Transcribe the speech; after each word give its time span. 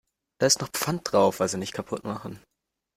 Da 0.39 0.47
ist 0.47 0.61
noch 0.61 0.69
Pfand 0.71 1.13
drauf, 1.13 1.41
also 1.41 1.59
nicht 1.59 1.73
kaputt 1.73 2.05
machen. 2.05 2.39